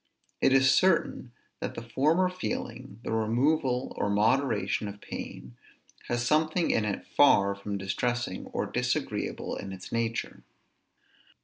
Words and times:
It 0.41 0.51
is 0.51 0.73
certain 0.73 1.31
that 1.59 1.75
the 1.75 1.83
former 1.83 2.27
feeling 2.27 2.99
(the 3.03 3.11
removal 3.11 3.93
or 3.97 4.09
moderation 4.09 4.87
of 4.87 4.99
pain) 4.99 5.55
has 6.07 6.25
something 6.25 6.71
in 6.71 6.85
it 6.85 7.05
far 7.05 7.53
from 7.53 7.77
distressing, 7.77 8.47
or 8.47 8.65
disagreeable 8.65 9.55
in 9.55 9.71
its 9.71 9.91
nature. 9.91 10.41